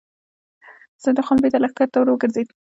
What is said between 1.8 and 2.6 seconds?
ته ور وګرځېد.